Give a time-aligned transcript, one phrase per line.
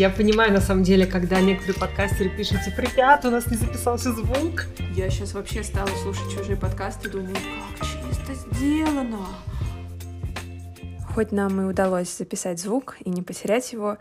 [0.00, 4.14] я понимаю, на самом деле, когда некоторые подкастеры пишут, типа, ребят, у нас не записался
[4.14, 4.64] звук.
[4.94, 7.36] Я сейчас вообще стала слушать чужие подкасты и думаю,
[7.78, 9.26] как чисто сделано.
[11.14, 13.98] Хоть нам и удалось записать звук и не потерять его,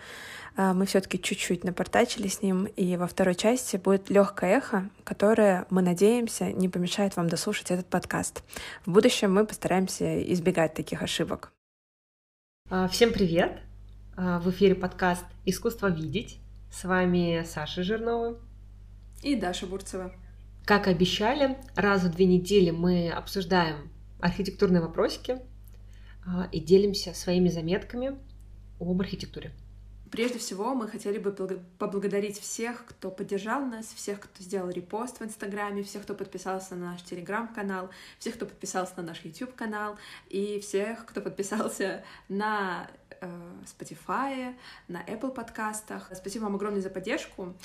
[0.55, 5.65] а, мы все-таки чуть-чуть напортачили с ним, и во второй части будет легкое эхо, которое,
[5.69, 8.41] мы надеемся, не помешает вам дослушать этот подкаст.
[8.85, 11.51] В будущем мы постараемся избегать таких ошибок.
[12.69, 13.68] А, всем привет!
[14.21, 16.39] А, в эфире подкаст «Искусство видеть».
[16.73, 18.37] С вами Саша Жирнова
[19.23, 20.13] и Даша Бурцева.
[20.65, 25.37] Как и обещали, раз в две недели мы обсуждаем архитектурные вопросики
[26.51, 28.19] и делимся своими заметками
[28.81, 29.53] об архитектуре.
[30.11, 31.31] Прежде всего, мы хотели бы
[31.77, 36.91] поблагодарить всех, кто поддержал нас, всех, кто сделал репост в Инстаграме, всех, кто подписался на
[36.91, 42.89] наш Телеграм-канал, всех, кто подписался на наш YouTube-канал и всех, кто подписался на
[43.65, 44.55] Spotify,
[44.87, 46.11] на Apple подкастах.
[46.13, 47.55] Спасибо вам огромное за поддержку.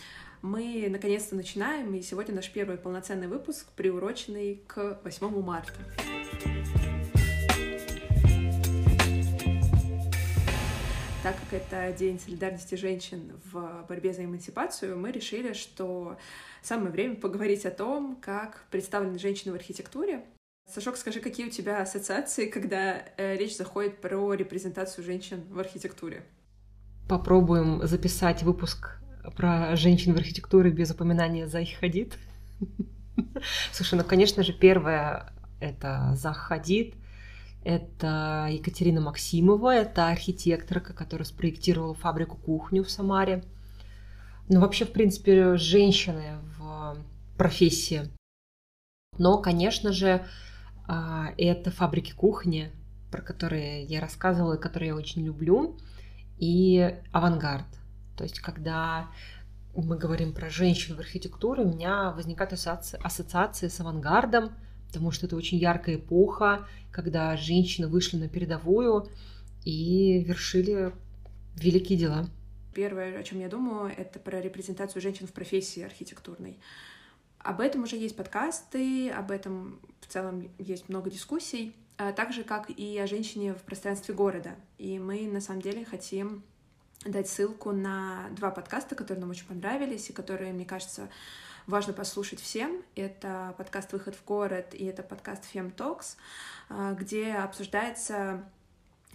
[0.42, 5.72] Мы наконец-то начинаем, и сегодня наш первый полноценный выпуск, приуроченный к 8 марта.
[11.24, 16.18] так как это День солидарности женщин в борьбе за эмансипацию, мы решили, что
[16.60, 20.22] самое время поговорить о том, как представлены женщины в архитектуре.
[20.66, 26.24] Сашок, скажи, какие у тебя ассоциации, когда э, речь заходит про репрезентацию женщин в архитектуре?
[27.08, 28.98] Попробуем записать выпуск
[29.36, 32.18] про женщин в архитектуре без упоминания Захи Хадид.
[33.72, 36.94] Слушай, ну, конечно же, первое— это Зах Хадид—
[37.64, 43.42] это Екатерина Максимова, это архитекторка, которая спроектировала фабрику-кухню в Самаре.
[44.48, 46.98] Ну, вообще, в принципе, женщины в
[47.38, 48.10] профессии.
[49.16, 50.26] Но, конечно же,
[50.86, 52.70] это фабрики кухни,
[53.10, 55.78] про которые я рассказывала и которые я очень люблю,
[56.38, 57.66] и авангард.
[58.16, 59.08] То есть, когда
[59.74, 64.52] мы говорим про женщин в архитектуре, у меня возникают ассоциации с авангардом–
[64.94, 69.08] потому что это очень яркая эпоха, когда женщины вышли на передовую
[69.64, 70.92] и вершили
[71.56, 72.28] великие дела.
[72.72, 76.60] Первое, о чем я думаю, это про репрезентацию женщин в профессии архитектурной.
[77.44, 82.42] Об этом уже есть подкасты, об этом в целом есть много дискуссий, а так же,
[82.42, 84.56] как и о женщине в пространстве города.
[84.78, 86.42] И мы, на самом деле, хотим
[87.04, 91.10] дать ссылку на два подкаста, которые нам очень понравились и которые, мне кажется,
[91.66, 92.82] важно послушать всем.
[92.94, 96.16] Это подкаст «Выход в город» и это подкаст «Фем Talks,
[96.70, 98.42] а, где обсуждается,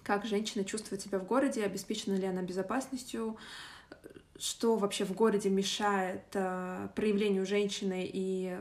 [0.04, 3.38] как женщина чувствует себя в городе, обеспечена ли она безопасностью,
[4.40, 8.58] что вообще в городе мешает а, проявлению женщины и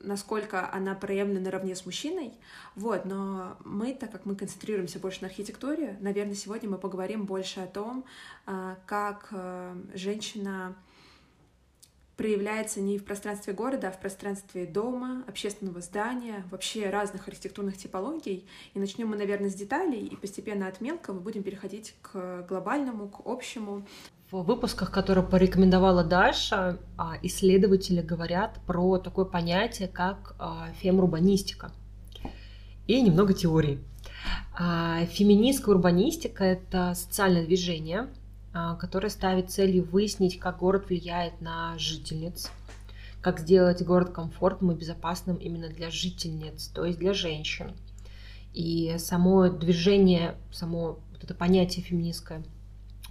[0.00, 2.32] насколько она проявлена наравне с мужчиной.
[2.74, 7.60] Вот, но мы, так как мы концентрируемся больше на архитектуре, наверное, сегодня мы поговорим больше
[7.60, 8.04] о том,
[8.44, 9.32] а, как
[9.94, 10.76] женщина
[12.16, 18.46] проявляется не в пространстве города, а в пространстве дома, общественного здания, вообще разных архитектурных типологий.
[18.74, 23.26] И начнем мы, наверное, с деталей, и постепенно от мелкого будем переходить к глобальному, к
[23.26, 23.86] общему.
[24.32, 31.70] В выпусках, которые порекомендовала Даша, а, исследователи говорят про такое понятие, как а, фемурбанистика.
[32.86, 33.84] И немного теории.
[34.58, 38.08] А, феминистская урбанистика— это социальное движение—
[38.78, 42.50] которая ставит целью выяснить, как город влияет на жительниц,
[43.22, 47.72] как сделать город комфортным и безопасным именно для жительниц, то есть для женщин.
[48.52, 52.44] И само движение, само вот это понятие феминистская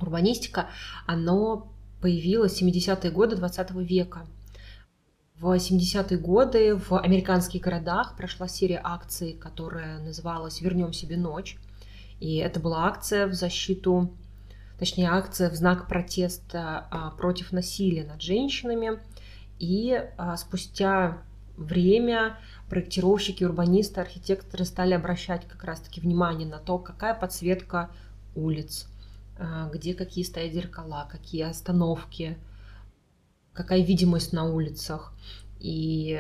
[0.04, 0.70] урбанистика,
[1.08, 4.26] оно появилось в 70-е годы 20 века.
[5.36, 11.58] В 70-е годы в американских городах прошла серия акций, которая называлась «Вернем себе ночь».
[12.20, 14.12] И это была акция в защиту
[14.82, 19.00] точнее акция в знак протеста а, против насилия над женщинами.
[19.60, 21.20] И а, спустя
[21.56, 27.92] время проектировщики, урбанисты, архитекторы стали обращать как раз-таки внимание на то, какая подсветка
[28.34, 28.88] улиц,
[29.73, 32.38] где какие стоят зеркала, какие остановки,
[33.53, 35.14] какая видимость на улицах.
[35.59, 36.20] И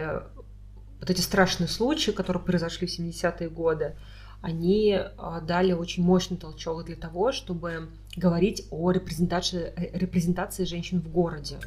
[0.99, 3.95] вот эти страшные случаи, которые произошли в 70-е годы,
[4.41, 4.99] они
[5.43, 11.57] дали очень мощный толчок для того, чтобы говорить о репрезентации, э, репрезентации женщин в городе.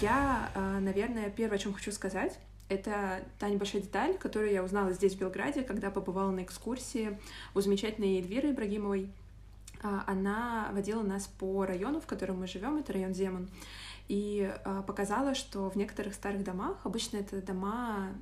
[0.00, 2.38] Я, а, наверное, первое, о чем хочу сказать,
[2.68, 7.18] это та небольшая деталь, которую я узнала здесь, в Белграде, когда побывала на экскурсии
[7.54, 9.10] у замечательной Эльвиры Ибрагимовой.
[9.82, 13.50] А, она водила нас по району, в котором мы живем, это район Земан,
[14.08, 18.12] и а, показала, что в некоторых старых домах, обычно это дома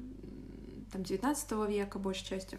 [0.91, 2.59] там, 19 века большей частью,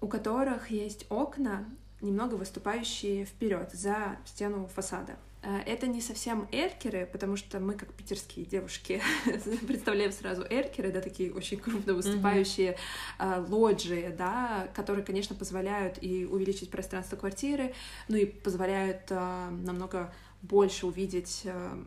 [0.00, 1.64] у которых есть окна,
[2.00, 5.16] немного выступающие вперед за стену фасада.
[5.44, 9.02] Э, это не совсем эркеры, потому что мы, как питерские девушки,
[9.66, 12.76] представляем сразу эркеры, да, такие очень крупно выступающие
[13.18, 13.50] mm-hmm.
[13.50, 17.74] лоджии, да, которые, конечно, позволяют и увеличить пространство квартиры,
[18.08, 21.84] ну и позволяют э, намного больше увидеть, э,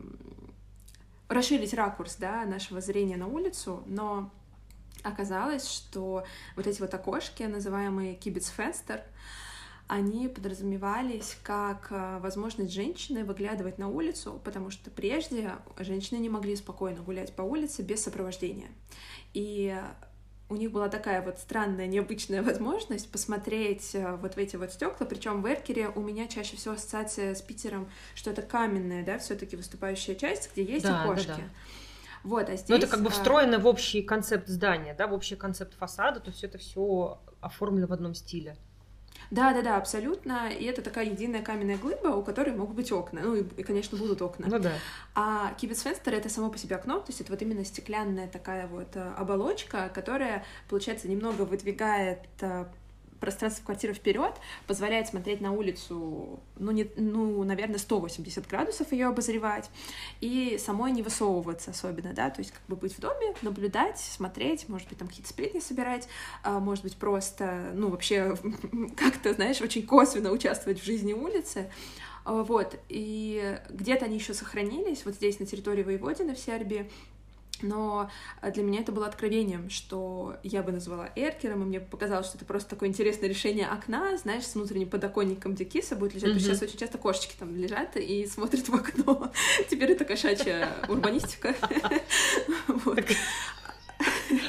[1.28, 4.30] расширить ракурс, да, нашего зрения на улицу, но
[5.02, 6.24] оказалось, что
[6.54, 9.02] вот эти вот окошки, называемые кибицфенстер,
[9.88, 16.54] они подразумевались как э, возможность женщины выглядывать на улицу, потому что прежде женщины не могли
[16.56, 18.68] спокойно гулять по улице без сопровождения.
[19.32, 19.74] И
[20.50, 25.06] у них была такая вот странная, необычная возможность посмотреть э, вот в эти вот стекла.
[25.06, 29.56] Причем в Эркере у меня чаще всего ассоциация с Питером, что это каменная, да, все-таки
[29.56, 31.28] выступающая часть, где есть да, окошки.
[31.28, 31.42] Да, да.
[32.24, 32.68] Вот, а здесь...
[32.68, 36.20] Ну, это как бы э, встроено в общий концепт здания, да, в общий концепт фасада,
[36.20, 38.56] то есть это все оформлено в одном стиле.
[39.30, 40.48] Да, да, да, абсолютно.
[40.48, 43.20] И это такая единая каменная глыба, у которой могут быть окна.
[43.22, 44.46] Ну и, и конечно, будут окна.
[44.48, 44.72] Ну да.
[45.14, 48.88] А кибетсфенстер это само по себе окно, то есть это вот именно стеклянная такая вот
[48.94, 52.64] э, оболочка, которая, получается, немного выдвигает э,
[53.20, 54.34] пространство квартиры вперед
[54.66, 59.70] позволяет смотреть на улицу, ну, не, ну, наверное, 180 градусов ее обозревать,
[60.20, 64.68] и самой не высовываться особенно, да, то есть как бы быть в доме, наблюдать, смотреть,
[64.68, 66.08] может быть, там какие-то сплетни собирать,
[66.42, 68.36] а, может быть, просто, ну, вообще
[68.96, 71.70] как-то, знаешь, очень косвенно участвовать в жизни улицы,
[72.24, 76.90] а, вот, и где-то они еще сохранились, вот здесь, на территории Воеводина в Сербии,
[77.62, 78.10] но
[78.42, 82.36] э, для меня это было откровением, что я бы назвала эркером, и мне показалось, что
[82.36, 86.40] это просто такое интересное решение окна, знаешь, с внутренним подоконником, где киса будет лежать, mm-hmm.
[86.40, 89.32] сейчас очень часто кошечки там лежат и смотрят в окно.
[89.70, 91.54] Теперь это кошачья урбанистика.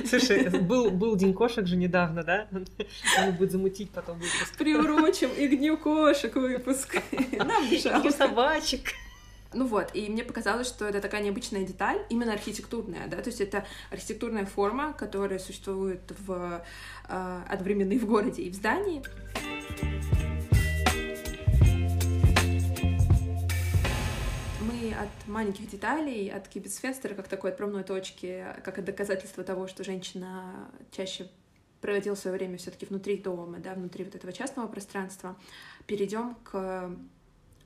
[0.05, 2.47] Слушай, был, был День кошек же недавно, да?
[2.51, 4.57] Надо будет замутить потом выпуск.
[4.57, 6.97] Приурочим и к Дню кошек выпуск.
[7.31, 8.11] Нам, пожалуйста.
[8.11, 8.93] собачек.
[9.51, 13.41] Ну вот, и мне показалось, что это такая необычная деталь, именно архитектурная, да, то есть
[13.41, 16.63] это архитектурная форма, которая существует в,
[17.07, 19.01] э, одновременно и в городе, и в здании.
[24.61, 29.83] Мы от маленьких деталей, от кибицфестера, как такой отправной точки, как от доказательства того, что
[29.83, 31.27] женщина чаще
[31.81, 35.35] проводила свое время все-таки внутри дома, да, внутри вот этого частного пространства,
[35.87, 36.91] перейдем к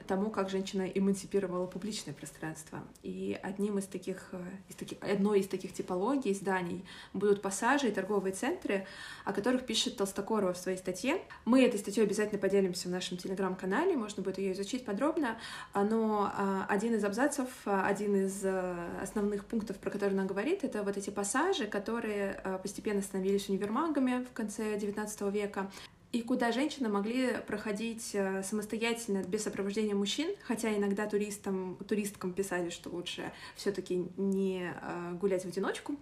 [0.04, 2.84] тому, как женщина эмансипировала публичное пространство.
[3.02, 7.92] И одним из таких, э, из таких, одной из таких типологий зданий будут пассажи и
[7.92, 8.86] торговые центры,
[9.26, 11.22] о которых пишет Толстокорова в своей статье.
[11.46, 15.38] Мы этой статьей обязательно поделимся в нашем телеграм-канале, можно будет ее изучить подробно.
[15.74, 20.64] Но а, один из абзацев, а, один из э, основных пунктов, про который она говорит,
[20.64, 25.72] это вот эти пассажи, которые э, постепенно становились универмагами в конце XIX века
[26.14, 32.70] и куда женщины могли проходить э, самостоятельно, без сопровождения мужчин, хотя иногда туристам, туристкам писали,
[32.70, 35.96] что лучше все таки не э, гулять в одиночку.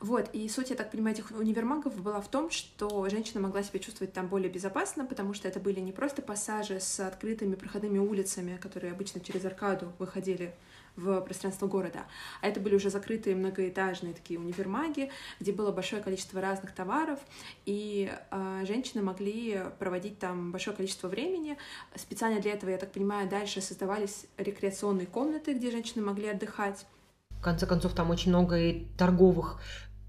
[0.00, 3.78] Вот, и суть, я так понимаю, этих универмагов была в том, что женщина могла себя
[3.78, 8.56] чувствовать там более безопасно, потому что это были не просто пассажи с открытыми проходными улицами,
[8.56, 10.54] которые обычно через аркаду выходили
[10.98, 12.00] в пространство города.
[12.42, 17.20] А это были уже закрытые многоэтажные такие универмаги, где было большое количество разных товаров,
[17.64, 21.56] и э, женщины могли проводить там большое количество времени.
[21.94, 26.84] Специально для этого, я так понимаю, дальше создавались рекреационные комнаты, где женщины могли отдыхать.
[27.30, 29.60] В конце концов, там очень много и торговых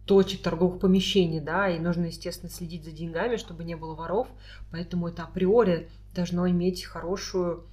[0.05, 4.27] точек, торговых помещений, да, и нужно, естественно, следить за деньгами, чтобы не было воров,
[4.72, 7.67] поэтому это априори должно иметь хорошую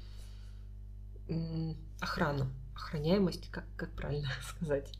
[2.01, 2.47] охрану
[2.77, 4.93] охраняемость, как, как правильно сказать?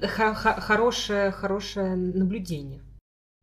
[0.00, 2.82] хорошее, хорошее наблюдение.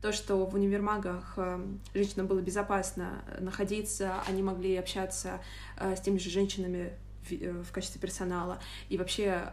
[0.02, 1.60] То, что в универмагах э,
[1.94, 5.42] женщинам было безопасно находиться, они могли общаться
[5.78, 6.94] э, с теми же женщинами
[7.30, 9.52] э, в качестве персонала и вообще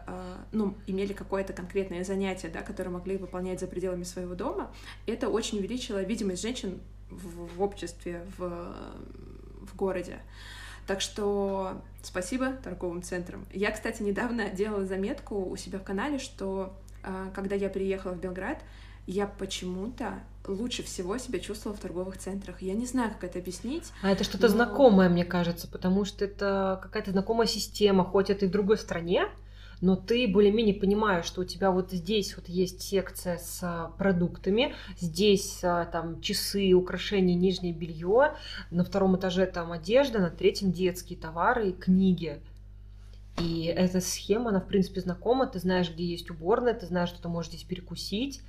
[0.52, 4.72] ну, имели какое-то конкретное занятие, да, которое могли выполнять за пределами своего дома,
[5.06, 8.72] это очень увеличило видимость женщин в, в обществе, в,
[9.62, 10.20] в городе.
[10.86, 13.44] Так что спасибо торговым центрам.
[13.52, 18.20] Я, кстати, недавно делала заметку у себя в канале, что а, когда я приехала в
[18.20, 18.58] Белград,
[19.06, 20.14] я почему-то
[20.46, 22.62] лучше всего себя чувствовала в торговых центрах.
[22.62, 23.92] Я не знаю, как это объяснить.
[24.02, 24.54] А это что-то но...
[24.54, 29.26] знакомое, мне кажется, потому что это какая-то знакомая система, хоть это и в другой стране,
[29.80, 34.74] но ты более-менее понимаешь, что у тебя вот здесь вот есть секция с а, продуктами,
[34.98, 38.34] здесь а, там часы, украшения, нижнее белье,
[38.70, 42.40] на втором этаже там одежда, на третьем детские товары и книги.
[43.38, 47.20] И эта схема, она в принципе знакома, ты знаешь, где есть уборная, ты знаешь, что
[47.20, 48.40] ты можешь здесь перекусить.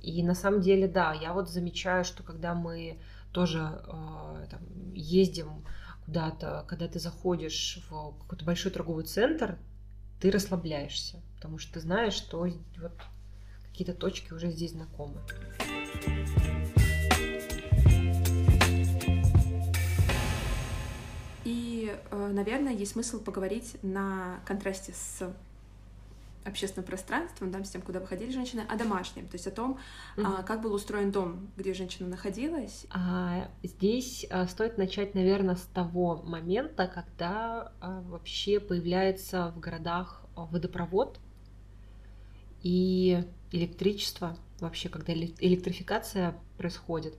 [0.00, 2.98] И на самом деле, да, я вот замечаю, что когда мы
[3.30, 4.60] тоже э, там,
[4.94, 5.64] ездим
[6.06, 9.58] куда-то, когда ты заходишь в какой-то большой торговый центр,
[10.22, 12.92] ты расслабляешься, потому что ты знаешь, что вот
[13.68, 15.20] какие-то точки уже здесь знакомы.
[21.44, 25.28] И, э, наверное, есть смысл поговорить на контрасте с
[26.44, 29.78] общественным пространством, да, с тем, куда выходили женщины, о домашнем, то есть о том,
[30.16, 30.38] mm-hmm.
[30.40, 32.86] а, как был устроен дом, где женщина находилась.
[32.90, 40.22] А, здесь а, стоит начать, наверное, с того момента, когда а, вообще появляется в городах
[40.34, 41.18] водопровод
[42.62, 47.14] и электричество, вообще, когда электрификация происходит,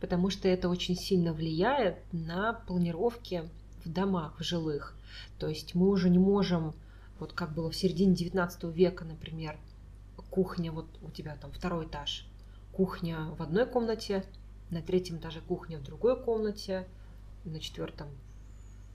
[0.00, 3.48] потому что это очень сильно влияет на планировки
[3.84, 4.96] в домах, в жилых.
[5.38, 6.74] То есть мы уже не можем
[7.18, 9.58] вот как было в середине 19 века, например,
[10.30, 12.26] кухня, вот у тебя там второй этаж,
[12.72, 14.24] кухня в одной комнате,
[14.70, 16.86] на третьем этаже кухня в другой комнате,
[17.44, 18.08] на четвертом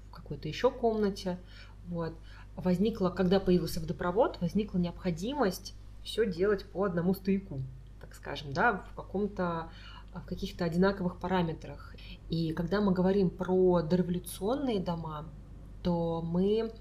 [0.10, 1.40] в какой-то еще комнате.
[1.88, 2.14] Вот.
[2.56, 7.62] Возникла, когда появился водопровод, возникла необходимость все делать по одному стояку,
[8.00, 9.70] так скажем, да, в каком-то
[10.14, 11.96] в каких-то одинаковых параметрах.
[12.30, 15.26] И когда мы говорим про дореволюционные дома,
[15.82, 16.72] то мы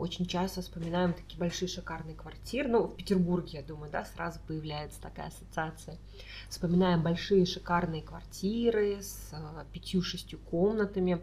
[0.00, 2.68] очень часто вспоминаем такие большие шикарные квартиры.
[2.68, 5.98] Ну, в Петербурге, я думаю, да, сразу появляется такая ассоциация.
[6.48, 11.20] Вспоминаем большие шикарные квартиры с э, пятью-шестью комнатами.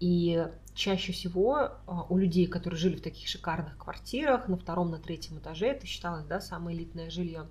[0.00, 1.68] И чаще всего э,
[2.08, 6.24] у людей, которые жили в таких шикарных квартирах, на втором, на третьем этаже, это считалось,
[6.24, 7.46] да, самое элитное жилье.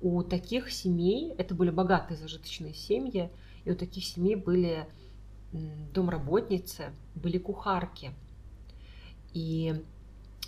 [0.00, 3.30] У таких семей, это были богатые зажиточные семьи,
[3.64, 4.86] и у таких семей были
[5.52, 8.10] домработницы, были кухарки–
[9.36, 9.84] и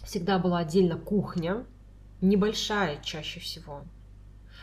[0.03, 1.67] всегда была отдельно кухня,
[2.23, 3.85] небольшая чаще всего.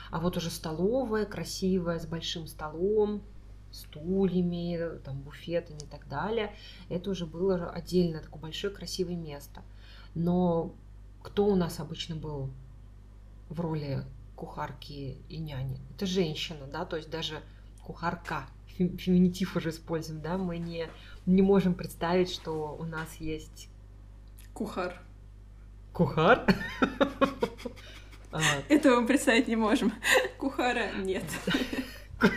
[0.09, 3.21] А вот уже столовая, красивая, с большим столом,
[3.71, 6.55] стульями, там, буфетами и так далее.
[6.89, 9.61] Это уже было отдельно такое большое красивое место.
[10.15, 10.73] Но
[11.21, 12.49] кто у нас обычно был
[13.49, 14.05] в роли
[14.35, 15.79] кухарки и няни?
[15.95, 17.41] Это женщина, да, то есть даже
[17.83, 20.87] кухарка, феминитив уже используем, да, мы не,
[21.27, 23.69] не можем представить, что у нас есть
[24.55, 24.99] Кухар.
[25.93, 26.45] Кухар?
[28.31, 28.41] А.
[28.67, 29.93] Этого мы представить не можем.
[30.37, 31.23] Кухара нет.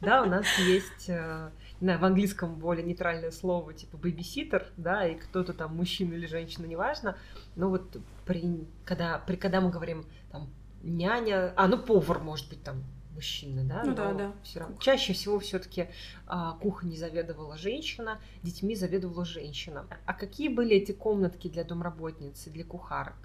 [0.00, 1.50] Да, у нас есть э,
[1.80, 6.66] знаю, в английском более нейтральное слово, типа бэбиситер, да, и кто-то там, мужчина или женщина,
[6.66, 7.16] неважно,
[7.54, 10.48] но вот при, когда, при, когда мы говорим там
[10.82, 12.84] няня, а, ну повар, может быть, там
[13.16, 13.82] мужчины, да?
[13.84, 14.32] Ну да, да.
[14.44, 14.76] Все равно.
[14.78, 15.88] Чаще всего все-таки
[16.26, 19.86] а, кухней заведовала женщина, детьми заведовала женщина.
[20.04, 23.16] А какие были эти комнатки для домработниц и для кухарок?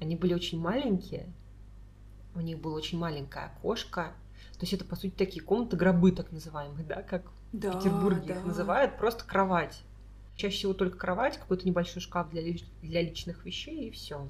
[0.00, 1.32] Они были очень маленькие,
[2.34, 4.12] у них было очень маленькое окошко.
[4.54, 8.34] То есть это, по сути, такие комнаты, гробы так называемые, да, как да, в Петербурге
[8.34, 8.34] да.
[8.34, 9.82] их называют, просто кровать.
[10.36, 12.42] Чаще всего только кровать, какой-то небольшой шкаф для,
[12.82, 14.28] для личных вещей и все.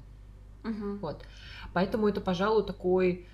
[0.63, 0.97] Угу.
[0.97, 1.23] Вот.
[1.73, 3.27] Поэтому это, пожалуй, такой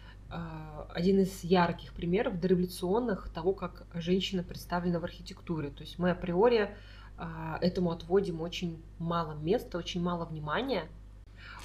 [0.93, 5.69] один из ярких примеров дореволюционных того, как женщина представлена в архитектуре.
[5.69, 6.75] То есть мы априори
[7.17, 10.87] а, этому отводим очень мало места, очень мало внимания.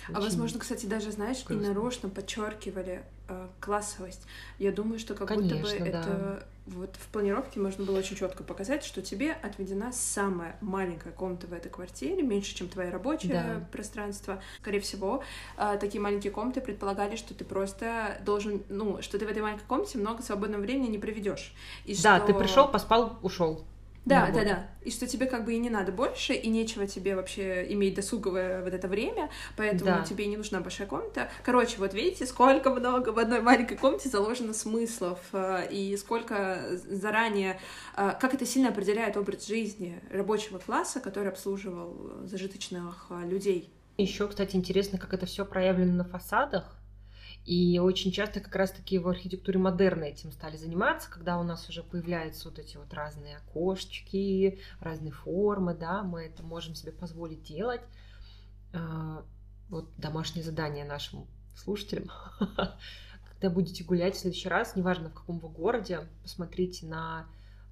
[0.04, 0.16] Очень...
[0.16, 1.64] А возможно, кстати, даже, знаешь, грустно.
[1.64, 4.26] и нарочно подчеркивали э, классовость.
[4.58, 6.00] Я думаю, что как Конечно, будто бы да.
[6.00, 11.46] это вот в планировке можно было очень четко показать, что тебе отведена самая маленькая комната
[11.46, 13.68] в этой квартире, меньше, чем твое рабочее да.
[13.72, 14.40] пространство.
[14.60, 15.24] Скорее всего,
[15.56, 19.64] э, такие маленькие комнаты предполагали, что ты просто должен, ну, что ты в этой маленькой
[19.66, 21.52] комнате много свободного времени не проведешь.
[22.02, 22.26] Да, что...
[22.26, 23.64] ты пришел, поспал, ушел.
[24.04, 24.66] Да, да, да.
[24.82, 28.62] И что тебе как бы и не надо больше, и нечего тебе вообще иметь досуговое
[28.64, 30.02] вот это время, поэтому да.
[30.02, 31.30] тебе не нужна большая комната.
[31.44, 37.60] Короче, вот видите, сколько много в одной маленькой комнате заложено смыслов, э, и сколько заранее,
[37.96, 43.72] э, как это сильно определяет образ жизни рабочего класса, который обслуживал зажиточных э, людей.
[43.98, 46.76] Еще, кстати, интересно, как это все проявлено на фасадах.
[47.44, 51.82] И очень часто как раз-таки в архитектуре модерна этим стали заниматься, когда у нас уже
[51.82, 57.80] появляются вот эти вот разные окошечки, разные формы, да, мы это можем себе позволить делать.
[58.72, 59.24] А,
[59.70, 62.10] вот домашнее задание нашим слушателям.
[63.32, 67.26] Когда будете гулять в следующий раз, неважно в каком вы городе, посмотрите на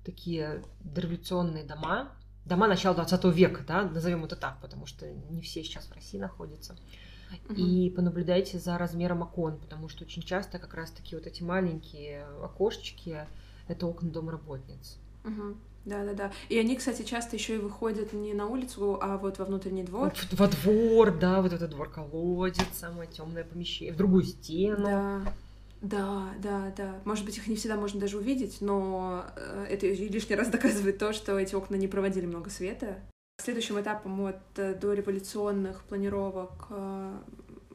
[0.04, 2.10] такие дореволюционные дома,
[2.44, 6.18] дома начала 20 века, да, назовем это так, потому что не все сейчас в России
[6.18, 6.76] находятся
[7.56, 13.26] и понаблюдайте за размером окон, потому что очень часто как раз-таки вот эти маленькие окошечки
[13.68, 14.98] это окна домработниц.
[15.24, 15.56] Угу.
[15.86, 16.32] Да, да, да.
[16.48, 20.12] И они, кстати, часто еще и выходят не на улицу, а вот во внутренний двор.
[20.30, 24.84] Вот, во двор, да, вот этот двор колодец, самое темное помещение, в другую стену.
[24.84, 25.34] Да.
[25.80, 27.00] Да, да, да.
[27.06, 31.14] Может быть, их не всегда можно даже увидеть, но э, это лишний раз доказывает то,
[31.14, 32.98] что эти окна не проводили много света.
[33.40, 37.18] Следующим этапом от э, дореволюционных планировок э,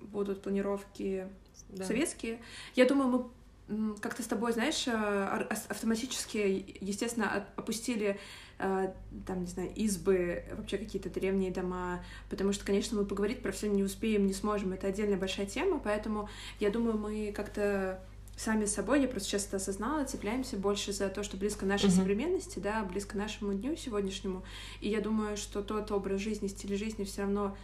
[0.02, 1.28] будут планировки
[1.70, 1.86] да.
[1.86, 2.40] советские.
[2.76, 3.32] Я думаю,
[3.68, 8.20] мы как-то с тобой, знаешь, автоматически, естественно, опустили
[8.58, 13.68] там, не знаю, избы, вообще какие-то древние дома, потому что, конечно, мы поговорить про все
[13.68, 16.30] не успеем, не сможем, это отдельная большая тема, поэтому
[16.60, 18.00] я думаю, мы как-то
[18.38, 21.96] сами собой, я просто сейчас это осознала, цепляемся больше за то, что близко нашей uh-huh.
[21.96, 24.44] современности, да, близко нашему дню сегодняшнему.
[24.82, 27.56] И я думаю, что тот образ жизни, стиль жизни все равно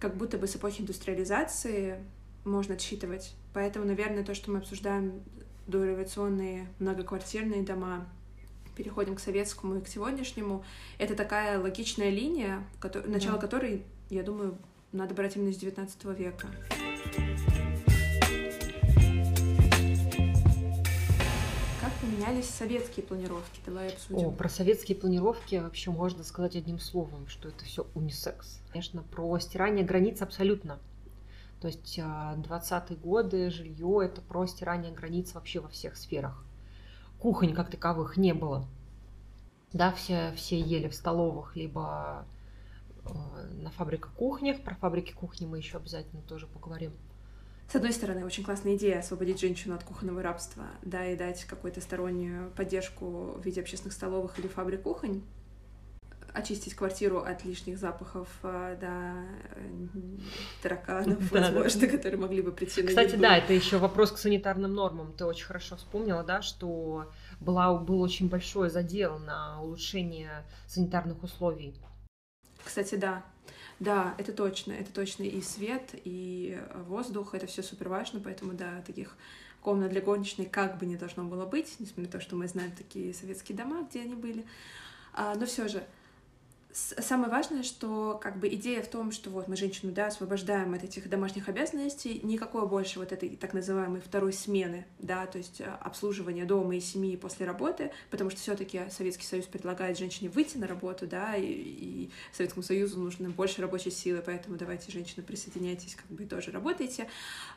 [0.00, 2.04] как будто бы с эпохи индустриализации
[2.44, 3.34] можно отсчитывать.
[3.52, 5.22] Поэтому, наверное, то, что мы обсуждаем
[5.66, 8.06] дореволюционные многоквартирные дома,
[8.76, 10.64] переходим к советскому и к сегодняшнему,
[10.98, 12.64] это такая логичная линия,
[13.06, 14.58] начало которой, я думаю,
[14.92, 16.48] надо брать именно с XIX века.
[22.24, 23.60] Поменялись советские планировки?
[23.66, 24.28] Давай обсудим.
[24.28, 28.60] О, про советские планировки вообще можно сказать одним словом, что это все унисекс.
[28.70, 30.78] Конечно, про стирание границ абсолютно.
[31.60, 36.44] То есть 20-е а, годы жилье это про стирание границ вообще во всех сферах.
[37.18, 38.66] Кухонь как таковых не было.
[39.72, 42.26] Да, все, все ели в столовых, либо
[43.04, 43.08] э,
[43.62, 44.62] на фабриках кухнях.
[44.62, 46.92] Про фабрики кухни мы еще обязательно тоже поговорим.
[47.70, 51.80] С одной стороны, очень классная идея освободить женщину от кухонного рабства, да, и дать какую-то
[51.80, 55.22] стороннюю поддержку в виде общественных столовых или фабрик кухонь,
[56.34, 59.24] очистить квартиру от лишних запахов, а, да,
[60.62, 65.12] тараканов, возможно, которые могли бы прийти на Кстати, да, это еще вопрос к санитарным нормам.
[65.12, 71.74] Ты очень хорошо вспомнила, да, что была, был очень большой задел на улучшение санитарных условий.
[72.64, 73.24] Кстати, да,
[73.80, 78.82] да, это точно, это точно и свет, и воздух, это все супер важно, поэтому да,
[78.86, 79.16] таких
[79.60, 82.72] комнат для горничной как бы не должно было быть, несмотря на то, что мы знаем
[82.72, 84.44] такие советские дома, где они были.
[85.14, 85.82] А, но все же,
[86.74, 90.82] самое важное, что как бы идея в том, что вот мы женщину, да, освобождаем от
[90.82, 95.64] этих домашних обязанностей, никакой больше вот этой так называемой второй смены, да, то есть э,
[95.80, 100.66] обслуживания дома и семьи после работы, потому что все-таки Советский Союз предлагает женщине выйти на
[100.66, 106.06] работу, да, и, и Советскому Союзу нужно больше рабочей силы, поэтому давайте, женщины, присоединяйтесь, как
[106.08, 107.08] бы тоже работайте,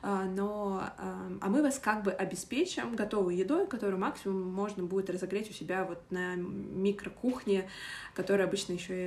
[0.04, 5.50] а, но, а мы вас как бы обеспечим готовой едой, которую максимум можно будет разогреть
[5.50, 7.68] у себя вот на микрокухне,
[8.14, 9.07] которая обычно еще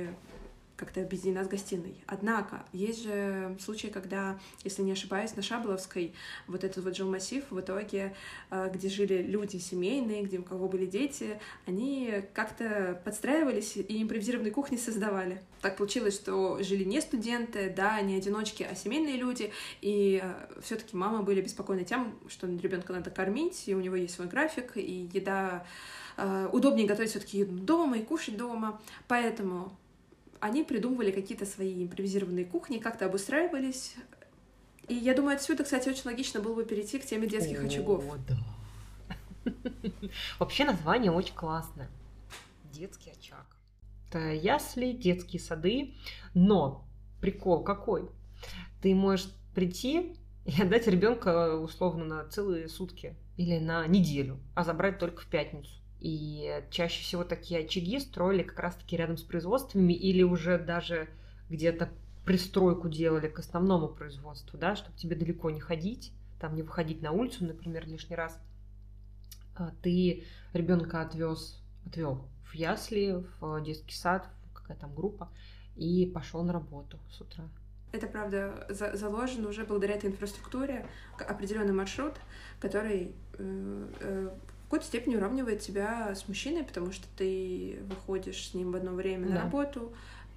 [0.81, 1.93] как-то объединена с гостиной.
[2.07, 6.15] Однако, есть же случаи, когда, если не ошибаюсь, на Шабловской
[6.47, 8.15] вот этот вот жилмассив в итоге,
[8.49, 14.51] э, где жили люди семейные, где у кого были дети, они как-то подстраивались и импровизированные
[14.51, 15.39] кухни создавали.
[15.61, 20.77] Так получилось, что жили не студенты, да, не одиночки, а семейные люди, и э, все
[20.77, 24.77] таки мамы были беспокойны тем, что ребенка надо кормить, и у него есть свой график,
[24.77, 25.63] и еда
[26.17, 28.81] э, удобнее готовить все-таки еду дома и кушать дома.
[29.07, 29.77] Поэтому
[30.41, 33.95] они придумывали какие-то свои импровизированные кухни, как-то обустраивались.
[34.87, 38.03] И я думаю, отсюда, кстати, очень логично было бы перейти к теме детских О, очагов.
[38.27, 38.37] да.
[40.39, 41.89] Вообще название очень классное.
[42.73, 43.45] Детский очаг.
[44.09, 45.93] Это ясли, детские сады.
[46.33, 46.85] Но
[47.21, 48.09] прикол какой?
[48.81, 54.97] Ты можешь прийти и отдать ребенка условно на целые сутки или на неделю, а забрать
[54.97, 55.80] только в пятницу.
[56.01, 61.07] И чаще всего такие очаги строили как раз-таки рядом с производствами или уже даже
[61.49, 61.89] где-то
[62.25, 67.11] пристройку делали к основному производству, да, чтобы тебе далеко не ходить, там не выходить на
[67.11, 68.39] улицу, например, лишний раз.
[69.55, 75.29] А ты ребенка отвез, отвел в ясли, в детский сад, какая там группа,
[75.75, 77.47] и пошел на работу с утра.
[77.91, 80.87] Это правда за заложено уже благодаря этой инфраструктуре
[81.19, 82.15] определенный маршрут,
[82.59, 84.29] который э, э,
[84.71, 89.27] какой-то степени уравнивает тебя с мужчиной, потому что ты выходишь с ним в одно время
[89.27, 89.33] да.
[89.33, 89.91] на работу,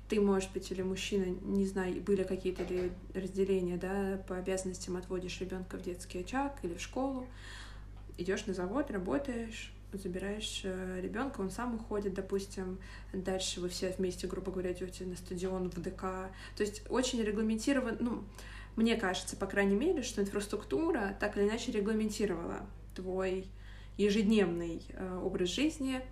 [0.08, 5.40] ты, может быть, или мужчина, не знаю, были какие-то ли разделения, да, по обязанностям отводишь
[5.40, 7.28] ребенка в детский очаг или в школу,
[8.18, 12.80] идешь на завод, работаешь, забираешь э, ребенка, он сам уходит, допустим,
[13.12, 16.00] дальше вы все вместе, грубо говоря, идете на стадион в ДК.
[16.56, 18.24] То есть очень регламентирован, ну,
[18.74, 22.66] мне кажется, по крайней мере, что инфраструктура так или иначе регламентировала
[22.96, 23.46] твой
[23.96, 26.02] ежедневный э, образ жизни,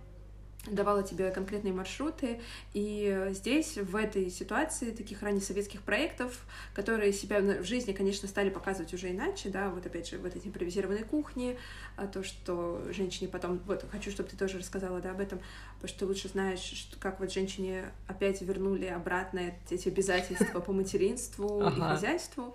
[0.67, 2.39] давала тебе конкретные маршруты.
[2.73, 8.49] И здесь, в этой ситуации таких ранее советских проектов, которые себя в жизни, конечно, стали
[8.49, 11.57] показывать уже иначе, да, вот опять же, вот эти импровизированные кухни,
[11.97, 15.39] а то, что женщине потом, вот, хочу, чтобы ты тоже рассказала, да, об этом,
[15.75, 20.71] потому что ты лучше знаешь, что, как вот женщине опять вернули обратно эти обязательства по
[20.71, 22.53] материнству и хозяйству.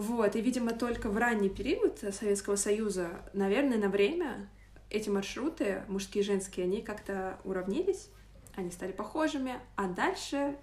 [0.00, 4.48] Вот, и, видимо, только в ранний период Советского Союза, наверное, на время
[4.88, 8.08] эти маршруты, мужские и женские, они как-то уравнились,
[8.54, 10.56] они стали похожими, а дальше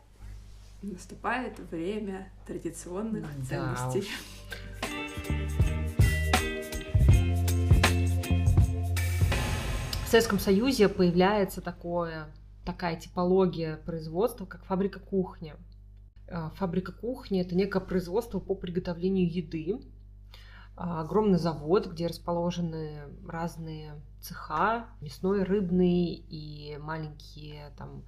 [0.82, 4.10] наступает время традиционных Да ценностей.
[10.04, 12.26] В Советском Союзе появляется такое,
[12.66, 15.54] такая типология производства, как фабрика кухни.
[16.28, 19.80] Э, Фабрика кухни– это некое производство по приготовлению еды.
[20.76, 28.04] А, Огромный завод, где расположены разные цеха, мясной, рыбный и маленькие там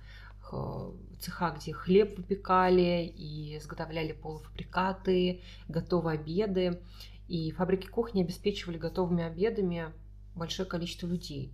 [1.19, 6.81] цеха, где хлеб выпекали и изготовляли полуфабрикаты, готовые обеды.
[7.27, 9.93] И фабрики кухни обеспечивали готовыми обедами
[10.35, 11.51] большое количество людей.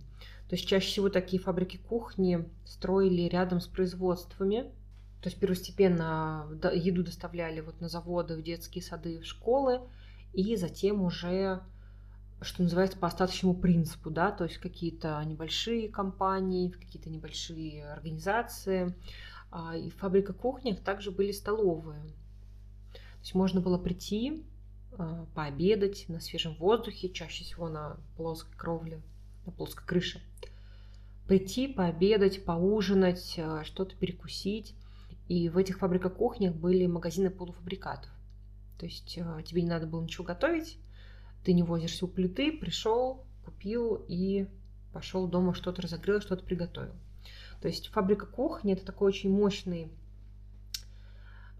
[0.48, 4.72] То есть чаще всего такие фабрики кухни строили рядом с производствами.
[5.26, 9.80] То есть первостепенно еду доставляли вот на заводы, в детские сады, в школы,
[10.32, 11.62] и затем уже,
[12.40, 18.94] что называется, по остаточному принципу, да, то есть какие-то небольшие компании, какие-то небольшие организации.
[19.50, 22.04] А, И в фабриках кухнях также были столовые.
[22.92, 24.46] То есть можно было прийти,
[24.92, 29.02] а, пообедать на свежем воздухе, чаще всего на плоской кровле,
[29.44, 30.22] на плоской крыше.
[31.26, 34.76] Прийти, пообедать, поужинать, а, что-то перекусить.
[35.28, 38.10] И в этих фабриках кухнях были магазины полуфабрикатов.
[38.78, 40.78] То есть а, тебе не надо было ничего готовить,
[41.44, 44.46] ты не возишься у плиты, пришел, купил и
[44.92, 46.94] пошел дома что-то разогрел, что-то приготовил.
[47.60, 49.90] То есть фабрика кухни это такой очень мощный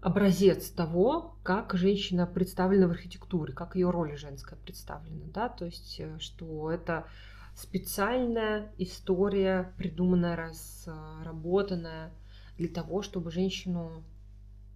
[0.01, 5.99] образец того, как женщина представлена в архитектуре, как ее роль женская представлена, да, то есть
[5.99, 7.07] э, что это
[7.55, 12.11] специальная история, придуманная, разработанная
[12.57, 14.03] для того, чтобы женщину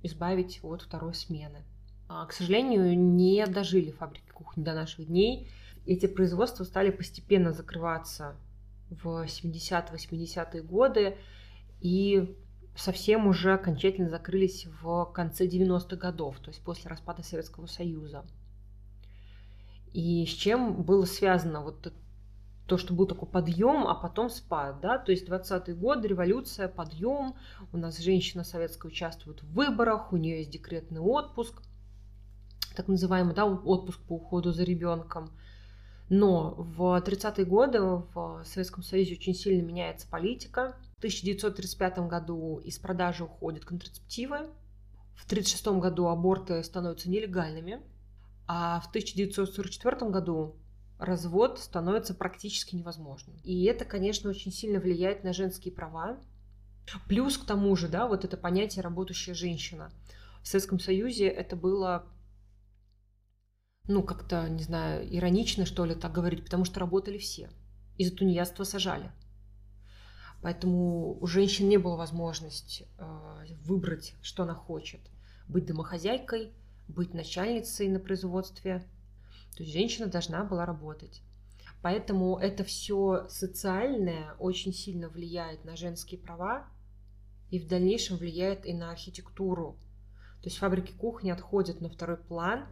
[0.04, 1.64] избавить от второй смены.
[2.08, 5.48] А, К сожалению, не дожили фабрики кухни до наших дней.
[5.86, 8.36] Эти производства стали постепенно закрываться
[8.90, 11.18] в 70-80-е годы
[11.80, 12.36] и
[12.76, 18.26] совсем уже окончательно закрылись в конце 90-х годов, то есть после распада Советского Союза.
[19.94, 21.96] И с чем было связано вот это-
[22.72, 27.36] то, что был такой подъем, а потом спад, да, то есть 20-е годы, революция, подъем,
[27.74, 31.62] у нас женщина советская участвует в выборах, у нее есть декретный отпуск,
[32.78, 35.38] так называемый, да, отпуск по уходу за ребенком.
[36.08, 40.78] Но в 30-е годы в Советском Союзе очень сильно меняется политика.
[40.96, 44.38] В 1935 году из продажи уходят контрацептивы.
[45.16, 47.82] В 1936 году аборты становятся нелегальными.
[48.48, 50.56] А в 1944 году
[51.02, 53.38] развод становится практически невозможным.
[53.44, 56.22] И это, конечно, очень сильно влияет на женские права.
[57.08, 59.92] Плюс к тому же, да, вот это понятие работающая женщина.
[60.44, 62.06] В Советском Союзе это было
[63.88, 67.50] ну, как-то, не знаю, иронично, что ли, так говорить, потому что работали все.
[67.98, 69.12] И за тунеядство сажали.
[70.42, 75.02] Поэтому у женщин не было возможности э, выбрать, что она хочет.
[75.48, 76.54] Быть домохозяйкой,
[76.88, 78.88] быть начальницей на производстве.
[79.56, 81.22] То есть женщина должна была работать.
[81.82, 86.68] Поэтому это все социальное очень сильно влияет на женские права
[87.50, 89.78] и в дальнейшем влияет и на архитектуру.
[90.42, 92.68] То есть фабрики кухни отходят на второй план,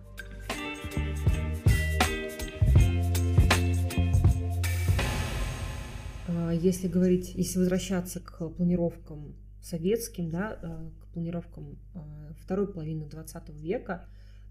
[6.27, 13.07] А, Если говорить, если возвращаться к планировкам советским, да, э, к планировкам э, второй половины
[13.07, 14.07] 20 века,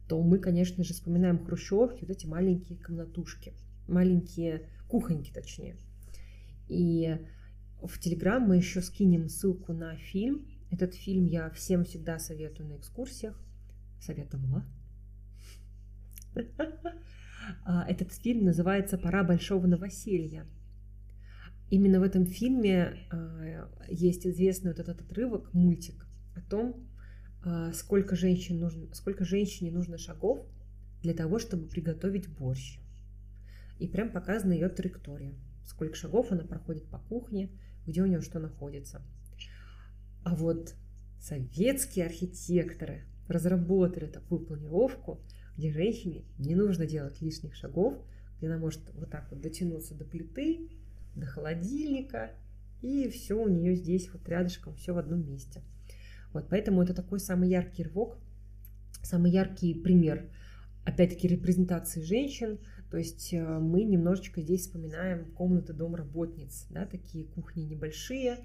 [0.09, 3.53] то мы, конечно же, вспоминаем хрущевки, вот эти маленькие комнатушки,
[3.87, 5.77] маленькие кухоньки, точнее.
[6.69, 7.19] И
[7.83, 10.47] в Телеграм мы еще скинем ссылку на фильм.
[10.71, 13.39] Этот фильм я всем всегда советую на экскурсиях.
[14.01, 14.65] Советовала.
[17.65, 20.47] А, Этот фильм называется «Пора большого новоселья».
[21.71, 26.87] Именно в этом фильме а, есть известный вот этот отрывок, мультик о том,
[27.73, 30.45] сколько, женщин нужно, сколько женщине нужно шагов
[31.03, 32.79] для того, чтобы приготовить борщ.
[33.79, 35.35] И прям показана ее траектория.
[35.65, 37.51] Сколько шагов она проходит по кухне,
[37.87, 39.03] где у нее что находится.
[40.25, 40.75] А вот
[41.21, 45.21] советские архитекторы разработали такую планировку,
[45.57, 47.95] где женщине не нужно делать лишних шагов,
[48.39, 50.71] где она может вот так вот дотянуться до плиты,
[51.15, 52.33] до холодильника,
[52.83, 55.63] и все у нее здесь вот рядышком, все в одном месте.
[56.33, 58.19] Вот поэтому это такой самый яркий рывок,
[59.03, 60.31] самый яркий пример,
[60.85, 62.59] опять-таки, репрезентации женщин.
[62.91, 68.39] То есть э, мы немножечко здесь вспоминаем комнаты домработниц, да, такие кухни небольшие,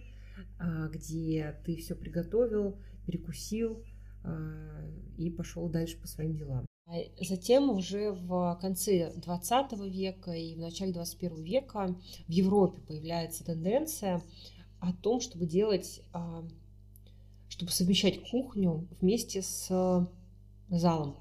[0.60, 3.84] а, где ты все приготовил, перекусил
[4.24, 4.86] а,
[5.18, 6.66] и пошел дальше по своим делам.
[7.20, 11.96] Затем уже в конце 20 века и в начале 21 века
[12.28, 14.22] в Европе появляется тенденция
[14.80, 16.46] о том, чтобы делать, а,
[17.54, 20.10] чтобы совмещать кухню вместе с
[20.70, 21.16] залом.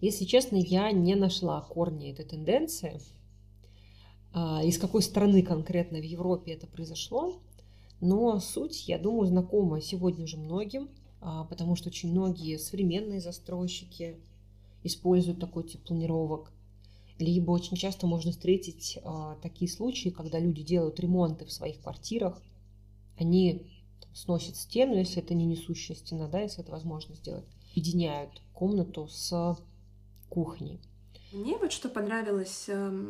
[0.00, 3.00] Если честно, я не нашла корни этой тенденции,
[4.32, 7.40] а, из какой страны конкретно в Европе это произошло,
[8.00, 10.88] но суть, я думаю, знакома сегодня уже многим–
[11.20, 14.16] а, потому что очень многие современные застройщики
[14.84, 16.52] используют такой тип планировок.
[17.18, 22.40] Либо очень часто можно встретить а, такие случаи, когда люди делают ремонты в своих квартирах,
[23.18, 23.66] они
[24.12, 29.56] сносят стену, если это не несущая стена, да, если это возможно сделать, объединяют комнату с
[30.28, 30.80] кухней.
[31.30, 33.04] Мне вот что понравилось э,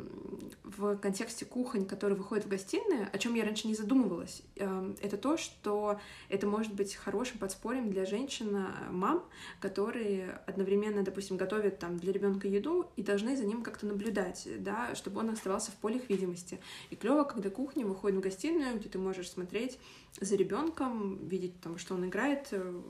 [0.64, 5.16] в контексте кухонь, которые выходят в гостиные, о чем я раньше не задумывалась, э, это
[5.16, 9.24] то, что это может быть хорошим подспорьем для женщин, э, мам,
[9.60, 14.96] которые одновременно, допустим, готовят там для ребенка еду и должны за ним как-то наблюдать, да,
[14.96, 16.58] чтобы он оставался в поле их видимости.
[16.90, 19.78] И клево, когда кухня выходит в гостиную, где ты можешь смотреть
[20.20, 22.80] за ребенком, видеть там, что он играет э,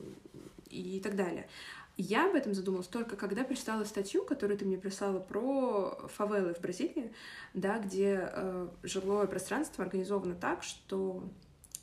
[0.70, 1.48] и так далее.
[2.00, 6.60] Я об этом задумалась только когда прочитала статью, которую ты мне прислала про фавелы в
[6.60, 7.12] Бразилии,
[7.54, 11.24] да, где э, жилое пространство организовано так, что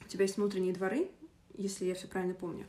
[0.05, 1.11] у тебя есть внутренние дворы,
[1.53, 2.65] если я все правильно помню,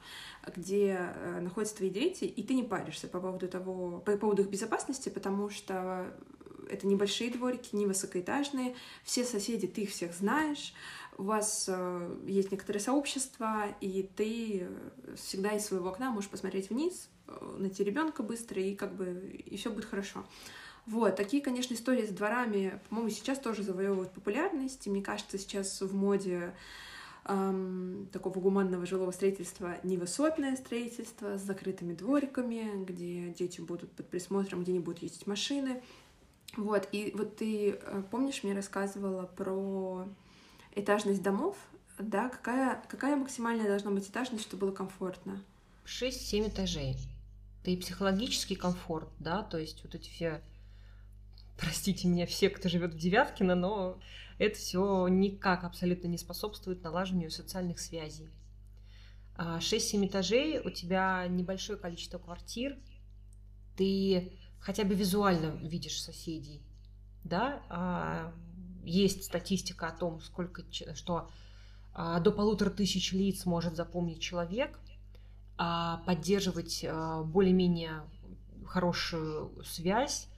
[0.56, 4.48] где э, находятся твои дети, и ты не паришься по поводу того, по поводу их
[4.48, 6.12] безопасности, потому что
[6.68, 10.74] это небольшие дворики, не высокоэтажные, все соседи, ты их всех знаешь,
[11.16, 16.70] у вас э, есть некоторое сообщество, и ты э, всегда из своего окна можешь посмотреть
[16.70, 17.08] вниз,
[17.58, 20.24] найти ребенка быстро, и как бы и все будет хорошо.
[20.86, 24.86] Вот, такие, конечно, истории с дворами, по-моему, сейчас тоже завоевывают популярность.
[24.86, 26.54] И мне кажется, сейчас в моде
[27.24, 34.62] эм, такого гуманного жилого строительства невысотное строительство с закрытыми двориками, где дети будут под присмотром,
[34.62, 35.82] где не будут ездить машины.
[36.56, 40.06] Вот, и вот ты э, помнишь, мне рассказывала про
[40.76, 41.56] этажность домов,
[41.98, 45.42] да, какая, какая максимальная должна быть этажность, чтобы было комфортно?
[45.84, 46.96] 6-7 этажей
[47.66, 50.40] это и психологический комфорт, да, то есть вот эти все,
[51.58, 53.98] простите меня, все, кто живет в Девяткино, но
[54.38, 58.28] это все никак абсолютно не способствует налаживанию социальных связей.
[59.36, 62.78] 6-7 а, этажей, у тебя небольшое количество квартир,
[63.76, 66.62] ты хотя бы визуально видишь соседей,
[67.24, 68.32] да, а,
[68.84, 70.62] есть статистика о том, сколько,
[70.94, 71.28] что
[71.92, 74.78] а, до полутора тысяч лиц может запомнить человек,
[75.56, 78.02] поддерживать а, более-менее
[78.66, 80.28] хорошую связь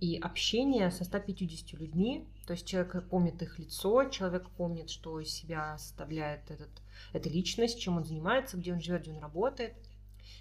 [0.00, 2.26] и общение со 150 людьми.
[2.46, 6.70] То есть человек помнит их лицо, человек помнит, что из себя составляет этот,
[7.12, 9.74] эта личность, чем он занимается, где он живет, где он работает.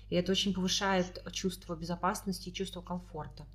[0.09, 3.45] И это очень повышает чувство безопасности и чувство комфорта.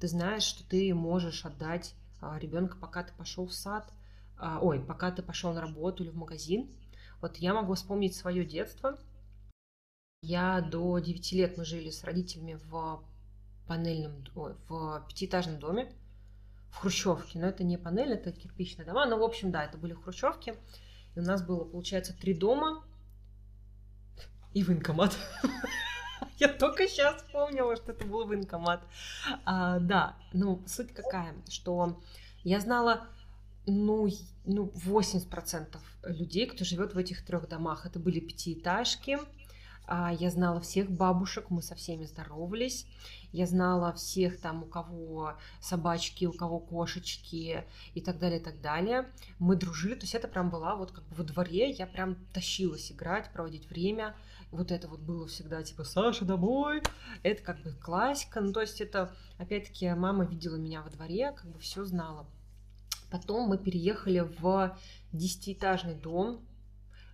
[0.00, 3.92] Ты знаешь, что ты можешь отдать а, ребенка, пока ты пошел в сад,
[4.60, 6.70] ой, пока ты пошел на работу или в магазин.
[7.20, 8.96] Вот я могу вспомнить свое детство.
[10.22, 13.04] Я до 9 лет мы жили с родителями в
[13.68, 15.92] панельном, ой, в пятиэтажном доме
[16.70, 17.38] в Хрущевке.
[17.38, 19.06] Но это не панель, это кирпичные дома.
[19.06, 20.54] Но, в общем, да, это были Хрущевки.
[21.14, 22.84] И у нас было, получается, три дома
[24.54, 25.16] и военкомат.
[26.38, 28.82] Я только сейчас вспомнила, что это был военкомат.
[29.44, 32.00] А, да, ну, суть какая, что
[32.44, 33.08] я знала,
[33.66, 34.08] ну,
[34.44, 37.86] ну, 80% людей, кто живет в этих трех домах.
[37.86, 39.18] Это были пятиэтажки,
[39.88, 42.86] я знала всех бабушек, мы со всеми здоровались.
[43.32, 48.60] Я знала всех там, у кого собачки, у кого кошечки и так далее, и так
[48.60, 49.10] далее.
[49.38, 52.90] Мы дружили, то есть это прям была вот как бы во дворе, я прям тащилась
[52.90, 54.14] играть, проводить время.
[54.50, 56.82] Вот это вот было всегда типа «Саша, домой!»
[57.22, 58.40] Это как бы классика.
[58.40, 62.26] Ну, то есть это, опять-таки, мама видела меня во дворе, как бы все знала.
[63.10, 64.76] Потом мы переехали в
[65.12, 66.46] десятиэтажный дом,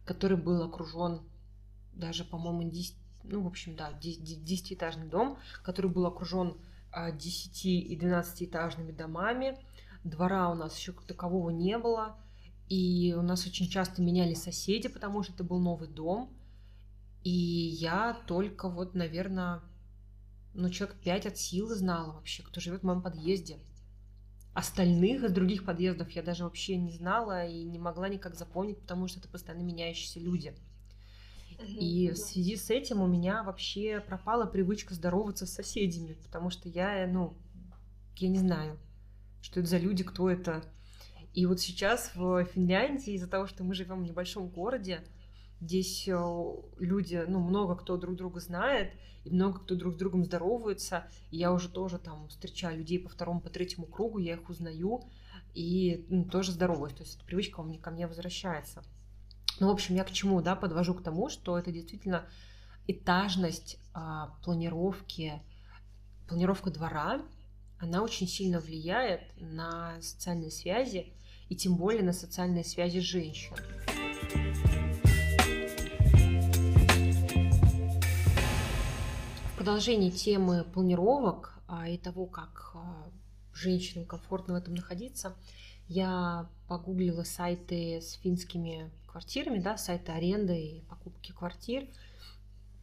[0.04, 1.22] который был окружен
[1.94, 6.56] даже, по-моему, 10, ну, в общем, да, 10-этажный дом, который был окружен
[6.94, 9.58] 10 а, и 12-этажными домами.
[10.04, 12.16] Двора у нас еще как такового не было.
[12.68, 16.30] И у нас очень часто меняли соседи, потому что это был новый дом.
[17.22, 19.62] И я только вот, наверное,
[20.54, 23.58] ну, человек пять от силы знала вообще, кто живет в моем подъезде.
[24.54, 29.08] Остальных из других подъездов я даже вообще не знала и не могла никак запомнить, потому
[29.08, 30.54] что это постоянно меняющиеся люди.
[31.62, 36.68] И в связи с этим у меня вообще пропала привычка здороваться с соседями, потому что
[36.68, 37.36] я, ну,
[38.16, 38.78] я не знаю,
[39.42, 40.62] что это за люди, кто это.
[41.32, 45.04] И вот сейчас в Финляндии, из-за того, что мы живем в небольшом городе,
[45.64, 46.12] Здесь э,
[46.78, 48.92] люди, ну, много кто друг друга знает,
[49.24, 51.06] и много кто друг с другом здоровается.
[51.30, 55.00] И я уже тоже там встречаю людей по второму, по третьему кругу, я их узнаю
[55.54, 56.92] и ну, тоже здороваюсь.
[56.92, 58.82] То есть эта привычка мне, ко мне возвращается.
[59.60, 62.24] Ну, в общем, я к чему, да, подвожу к тому, что это действительно
[62.88, 65.40] этажность а, планировки,
[66.28, 67.22] планировка двора,
[67.78, 71.12] она очень сильно влияет на социальные связи
[71.48, 73.54] и тем более на социальные связи женщин.
[79.52, 83.08] В продолжении темы планировок а, и того, как а,
[83.52, 85.36] женщинам комфортно в этом находиться,
[85.86, 91.86] я погуглила сайты с финскими квартирами, да, сайты аренды и покупки квартир,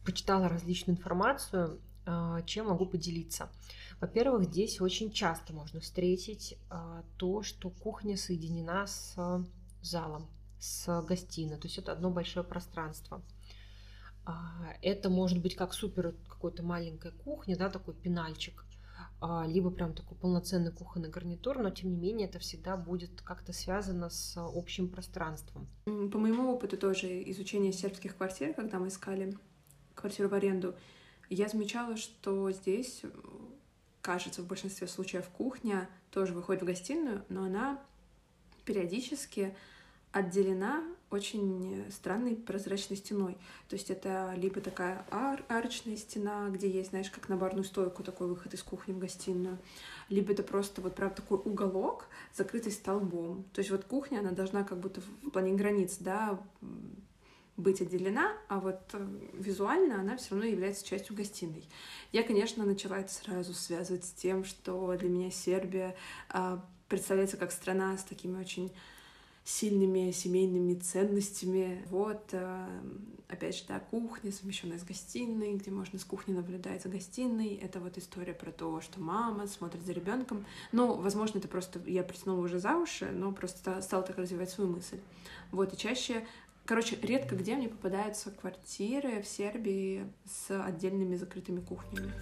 [0.02, 3.50] почитала различную информацию, а, чем могу поделиться.
[4.00, 9.14] Во-первых, здесь очень часто можно встретить а, то, что кухня соединена с
[9.82, 10.26] залом,
[10.58, 13.20] с гостиной, то есть это одно большое пространство.
[14.24, 18.64] А, это может быть как супер какой-то маленькая кухня, да, такой пенальчик,
[19.46, 24.10] либо прям такой полноценный кухонный гарнитур, но тем не менее это всегда будет как-то связано
[24.10, 25.68] с общим пространством.
[25.84, 29.36] По моему опыту тоже изучения сербских квартир, когда мы искали
[29.94, 30.74] квартиру в аренду,
[31.28, 33.02] я замечала, что здесь,
[34.00, 37.80] кажется, в большинстве случаев кухня тоже выходит в гостиную, но она
[38.64, 39.56] периодически
[40.10, 43.36] отделена очень странной прозрачной стеной.
[43.68, 48.02] То есть это либо такая ар арочная стена, где есть, знаешь, как на барную стойку
[48.02, 49.58] такой выход из кухни в гостиную,
[50.08, 53.44] либо это просто вот прям такой уголок, закрытый столбом.
[53.52, 56.38] То есть вот кухня, она должна как будто в плане границ, да,
[57.56, 61.68] быть отделена, а вот э, визуально она все равно является частью гостиной.
[62.10, 65.94] Я, конечно, начала это сразу связывать с тем, что для меня Сербия
[66.30, 68.72] а, представляется как страна с такими очень
[69.44, 71.84] сильными семейными ценностями.
[71.90, 72.66] Вот, э,
[73.28, 77.54] опять же, да, кухня, совмещенная с гостиной, где можно с кухни наблюдать за гостиной.
[77.54, 80.44] Это вот история про то, что мама смотрит за ребенком.
[80.70, 84.70] Ну, возможно, это просто я притянула уже за уши, но просто стала так развивать свою
[84.70, 85.00] мысль.
[85.50, 86.24] Вот, и чаще
[86.64, 92.12] Короче, редко где мне попадаются квартиры в Сербии с отдельными закрытыми кухнями.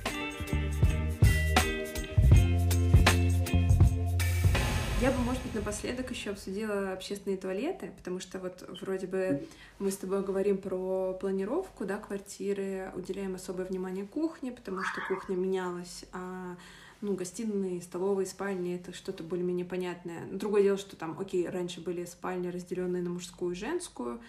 [5.00, 9.46] Я бы, может быть, напоследок еще обсудила общественные туалеты, потому что вот вроде бы
[9.78, 15.36] мы с тобой говорим про планировку, да, квартиры, уделяем особое внимание кухне, потому что кухня
[15.36, 16.54] менялась, а
[17.00, 20.26] ну, гостиные, столовые, спальни— это что-то более-менее понятное.
[20.30, 24.20] Другое дело, что там, окей, раньше были спальни, разделенные на мужскую и женскую,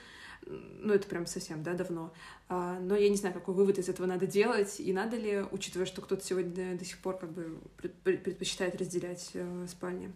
[0.46, 2.14] ну, это прям совсем, да, давно.
[2.48, 5.86] А, но я не знаю, какой вывод из этого надо делать, и надо ли, учитывая,
[5.86, 7.60] что кто-то сегодня до сих пор как бы
[8.04, 10.14] предпочитает разделять э, спальни.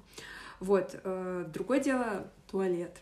[0.60, 1.00] Вот.
[1.04, 2.98] Э, другое дело— туалет.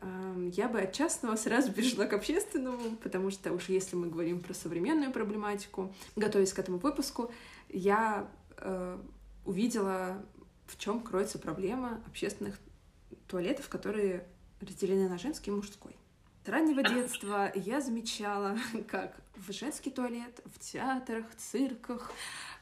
[0.00, 4.40] Эм, я бы от частного сразу перешла к общественному, потому что уж если мы говорим
[4.40, 7.30] про современную проблематику, готовясь к этому выпуску,
[7.68, 8.28] я
[8.58, 8.98] э,
[9.44, 10.22] увидела,
[10.66, 12.58] в чем кроется проблема общественных
[13.26, 14.26] туалетов, которые
[14.60, 15.96] разделены на женский и мужской.
[16.48, 18.56] Раннего детства я замечала,
[18.88, 22.12] как в женский туалет, в театрах, цирках,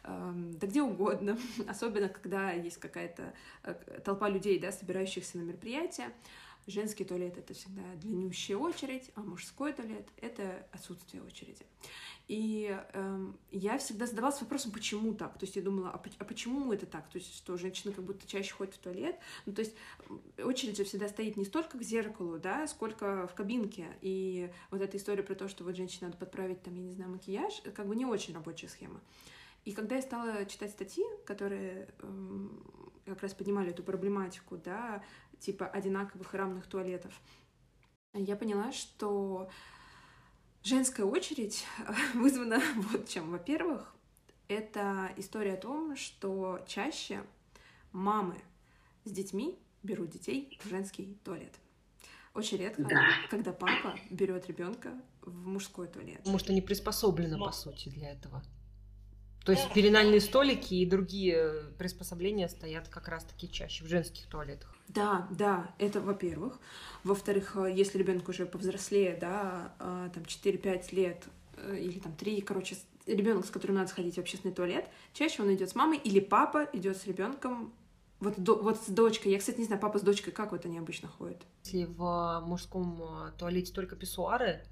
[0.04, 6.10] Эм, да где угодно, особенно когда есть какая-то э, толпа людей, да, собирающихся на мероприятие.
[6.66, 11.66] Женский туалет— это всегда длиннющая очередь, а мужской туалет— это отсутствие очереди.
[12.26, 15.38] И эм, я всегда задавалась вопросом, почему так?
[15.38, 17.06] То есть я думала, а, а почему это так?
[17.10, 19.16] То есть что женщины как будто чаще ходят в туалет?
[19.44, 19.74] Ну, то есть
[20.42, 23.86] очередь же всегда стоит не столько к зеркалу, да, сколько в кабинке.
[24.00, 27.10] И вот эта история про то, что вот женщине надо подправить там, я не знаю,
[27.10, 29.02] макияж, как бы не очень рабочая схема.
[29.66, 32.48] И когда я стала читать статьи, которые э,
[33.06, 35.02] как раз поднимали эту проблематику, да,
[35.40, 37.12] типа одинаковых и равных туалетов,
[38.14, 39.50] я поняла, что
[40.62, 41.64] женская очередь
[42.14, 43.30] вызвана вот чем.
[43.30, 43.94] Во-первых,
[44.48, 47.22] это история о том, что чаще
[47.92, 48.40] мамы
[49.04, 51.54] с детьми берут детей в женский туалет.
[52.34, 53.06] Очень редко, да.
[53.30, 54.92] когда папа берет ребенка
[55.22, 56.18] в мужской туалет.
[56.18, 58.42] Потому что не приспособлено, по сути, для этого.
[59.44, 64.74] То есть пеленальные столики и другие приспособления стоят как раз-таки чаще в женских туалетах.
[64.88, 66.58] Да, да, это во-первых.
[67.04, 71.24] Во-вторых, э, если ребенок уже повзрослее, да, э, там 4-5 лет
[71.56, 72.76] э, или там 3, короче,
[73.06, 76.66] ребенок, с которым надо сходить в общественный туалет, чаще он идет с мамой или папа
[76.72, 77.74] идет с ребенком
[78.20, 79.32] вот, до, вот с дочкой.
[79.32, 81.42] Я, кстати, не знаю, папа с дочкой, как вот они обычно ходят?
[81.64, 84.64] Если в мужском туалете только писсуары,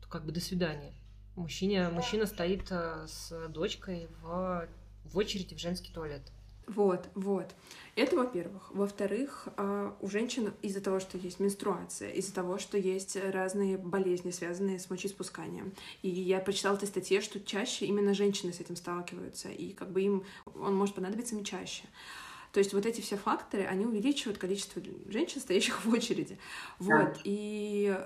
[0.00, 0.94] то как бы до свидания.
[1.36, 4.68] Мужчина, мужчина стоит э, с дочкой в,
[5.04, 6.22] в очереди в женский туалет.
[6.66, 7.52] Вот, вот.
[7.96, 8.70] Это во-первых.
[8.72, 14.30] Во-вторых, а, у женщин из-за того, что есть менструация, из-за того, что есть разные болезни,
[14.30, 15.72] связанные с мочеиспусканием.
[16.02, 19.90] И я прочитала в этой статье, что чаще именно женщины с этим сталкиваются, и как
[19.90, 20.24] бы им
[20.54, 21.84] он может понадобиться им чаще.
[22.52, 26.38] То есть вот эти все факторы, они увеличивают количество женщин, стоящих в очереди.
[26.78, 27.20] Вот.
[27.24, 27.96] И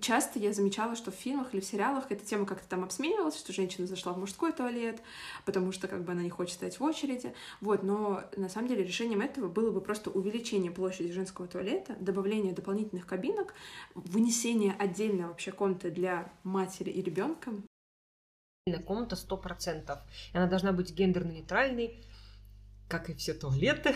[0.00, 3.52] часто я замечала, что в фильмах или в сериалах эта тема как-то там обсмеивалась, что
[3.52, 5.00] женщина зашла в мужской туалет,
[5.44, 7.34] потому что как бы она не хочет стоять в очереди.
[7.60, 12.52] Вот, но на самом деле решением этого было бы просто увеличение площади женского туалета, добавление
[12.52, 13.54] дополнительных кабинок,
[13.94, 17.52] вынесение отдельной вообще комнаты для матери и ребенка.
[18.86, 19.98] Комната сто процентов.
[20.34, 22.04] Она должна быть гендерно-нейтральной,
[22.88, 23.94] как и все туалеты.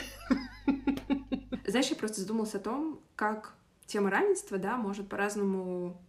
[1.66, 3.54] Знаешь, я просто задумался о том, как
[3.86, 6.00] тема равенства, да, может по-разному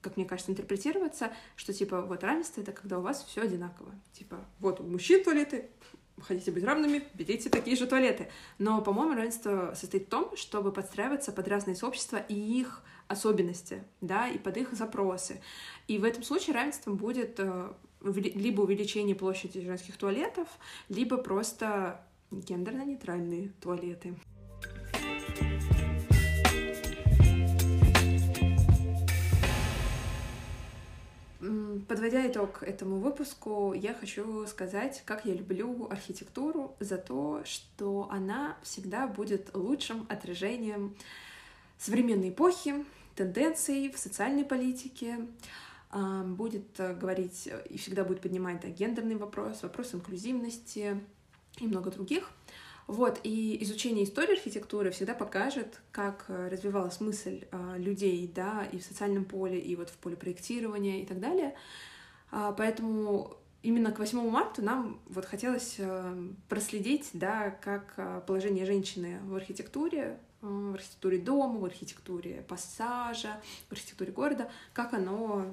[0.00, 3.92] как мне кажется, интерпретироваться, что типа вот равенство это когда у вас все одинаково.
[4.12, 5.68] Типа вот у мужчин туалеты,
[6.22, 8.28] хотите быть равными, берите такие же туалеты.
[8.58, 14.28] Но, по-моему, равенство состоит в том, чтобы подстраиваться под разные сообщества и их особенности, да,
[14.28, 15.40] и под их запросы.
[15.88, 20.48] И в этом случае равенством будет э, либо увеличение площади женских туалетов,
[20.88, 22.00] либо просто
[22.30, 24.14] гендерно-нейтральные туалеты.
[32.00, 38.56] Подводя итог этому выпуску, я хочу сказать, как я люблю архитектуру за то, что она
[38.62, 40.96] всегда будет лучшим отражением
[41.76, 45.26] современной эпохи, тенденций в социальной политике,
[45.90, 50.98] а, будет говорить и всегда будет поднимать да, гендерный вопрос, вопрос инклюзивности
[51.58, 52.30] и много других.
[52.86, 58.78] Вот, и изучение истории архитектуры всегда покажет, как э, развивалась мысль э, людей, да, и
[58.78, 61.54] в социальном поле, и вот в поле проектирования и так далее.
[62.30, 69.20] А, поэтому именно к 8 марта нам вот хотелось э, проследить, да, как положение женщины
[69.24, 75.46] в архитектуре, в архитектуре дома, в архитектуре пассажа, в архитектуре города, как оно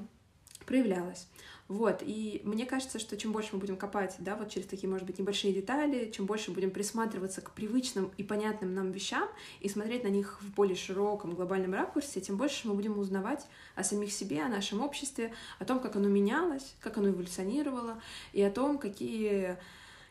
[0.65, 1.27] проявлялось.
[1.67, 5.05] Вот, и мне кажется, что чем больше мы будем копать, да, вот через такие, может
[5.05, 9.27] быть, небольшие детали, чем больше будем присматриваться к привычным и понятным нам вещам
[9.59, 13.45] и смотреть на них в более широком глобальном ракурсе, тем больше мы будем узнавать
[13.75, 18.01] о самих себе, о нашем обществе, о том, как оно менялось, как оно эволюционировало,
[18.31, 19.57] и о том, какие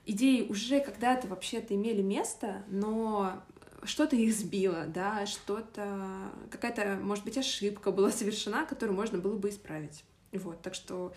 [0.04, 3.42] идеи уже когда-то вообще-то имели место, но
[3.82, 9.48] что-то их сбило, да, что-то, какая-то, может быть, ошибка была совершена, которую можно было бы
[9.48, 10.04] исправить.
[10.32, 11.14] Вот, так что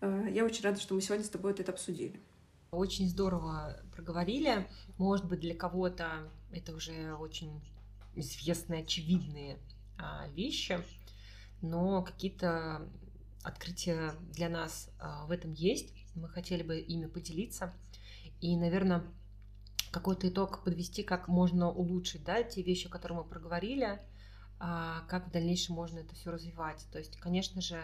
[0.00, 2.20] Э, я очень рада, что мы сегодня с тобой это обсудили.
[2.70, 4.68] Очень здорово проговорили.
[4.98, 7.60] Может быть, для кого-то это уже очень
[8.14, 9.58] известные, очевидные
[9.96, 10.78] а, вещи,
[11.62, 12.88] но какие-то
[13.42, 15.94] открытия для нас а, в этом есть.
[16.14, 17.72] Мы хотели бы ими поделиться.
[18.40, 19.02] И, наверное,
[19.90, 24.00] какой-то итог подвести, как можно улучшить да, те вещи, которые мы проговорили,
[24.58, 26.86] а, как в дальнейшем можно это все развивать.
[26.92, 27.82] То есть, конечно же,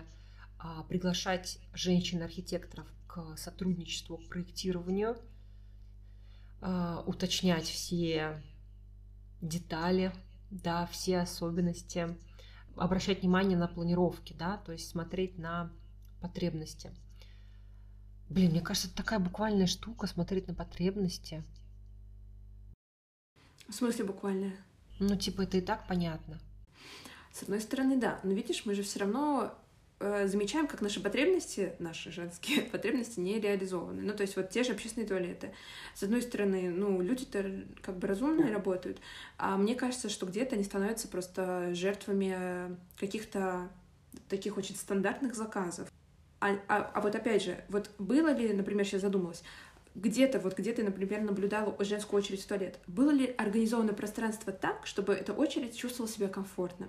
[0.88, 5.16] приглашать женщин-архитекторов к сотрудничеству, к проектированию,
[6.60, 8.42] а, уточнять все
[9.42, 10.12] детали,
[10.50, 12.16] да, все особенности,
[12.76, 15.70] обращать внимание на планировки, да, то есть смотреть на
[16.20, 16.90] потребности.
[18.30, 21.44] Блин, мне кажется, это такая буквальная штука, смотреть на потребности.
[23.68, 24.56] В смысле буквальная?
[24.98, 26.40] Ну, типа, это и так понятно.
[27.32, 28.20] С одной стороны, да.
[28.22, 29.54] Но видишь, мы же все равно
[30.00, 34.02] замечаем, как наши потребности, наши женские потребности не реализованы.
[34.02, 35.52] Ну, то есть вот те же общественные туалеты.
[35.94, 38.98] С одной стороны, ну, люди-то как бы разумные работают,
[39.38, 43.68] а мне кажется, что где-то они становятся просто жертвами каких-то
[44.28, 45.90] таких очень стандартных заказов.
[46.40, 49.42] А, а, а вот опять же, вот было ли, например, сейчас задумалась,
[49.94, 54.86] где-то, вот где ты, например, наблюдала женскую очередь в туалет, было ли организовано пространство так,
[54.86, 56.88] чтобы эта очередь чувствовала себя комфортно?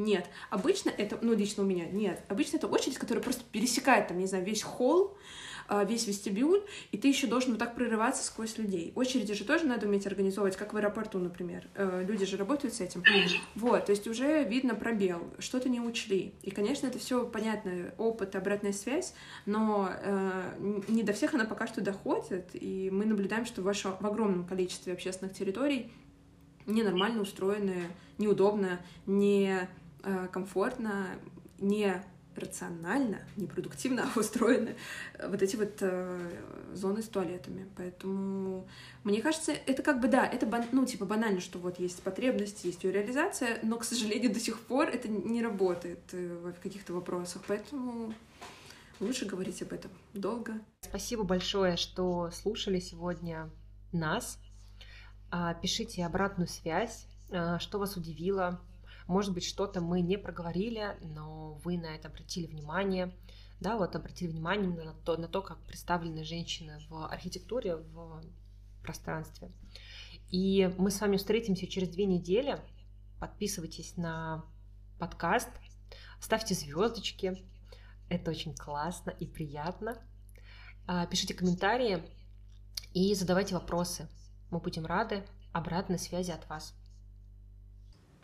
[0.00, 0.26] Нет.
[0.48, 2.22] Обычно это, ну, лично у меня, нет.
[2.28, 5.16] Обычно это очередь, которая просто пересекает, там, не знаю, весь холл,
[5.68, 8.92] а, весь вестибюль, и ты еще должен вот так прорываться сквозь людей.
[8.96, 11.68] Очереди же тоже надо уметь организовывать, как в аэропорту, например.
[11.74, 13.04] Э, люди же работают с этим.
[13.54, 16.34] Вот, то есть уже видно пробел, что-то не учли.
[16.42, 21.66] И, конечно, это все понятно, опыт, обратная связь, но э, не до всех она пока
[21.66, 25.92] что доходит, и мы наблюдаем, что в, ваше, в огромном количестве общественных территорий
[26.66, 27.88] ненормально устроены,
[28.18, 29.68] неудобно, не
[30.32, 31.06] комфортно,
[31.58, 32.02] не
[32.36, 34.76] рационально, не продуктивно устроены
[35.22, 36.30] вот эти вот э,
[36.72, 37.68] зоны с туалетами.
[37.76, 38.68] Поэтому
[39.04, 42.64] мне кажется, это как бы, да, это, бан, ну, типа банально, что вот есть потребность,
[42.64, 46.92] есть ее реализация, но, к сожалению, до сих пор это не работает э, в каких-то
[46.92, 47.42] вопросах.
[47.46, 48.14] Поэтому
[49.00, 50.54] лучше говорить об этом долго.
[50.82, 53.50] Спасибо большое, что слушали сегодня
[53.92, 54.38] нас.
[55.30, 58.60] А, пишите обратную связь, а, что вас удивило.
[59.10, 63.12] Может быть, что-то мы не проговорили, но вы на это обратили внимание.
[63.58, 68.22] Да, вот обратили внимание на то, на то, как представлены женщины в архитектуре, в
[68.84, 69.50] пространстве.
[70.30, 72.60] И мы с вами встретимся через две недели.
[73.18, 74.44] Подписывайтесь на
[75.00, 75.50] подкаст,
[76.20, 77.36] ставьте звездочки.
[78.08, 79.98] Это очень классно и приятно.
[80.86, 82.04] А, пишите комментарии
[82.94, 84.08] и задавайте вопросы.
[84.52, 86.79] Мы будем рады обратной связи от вас.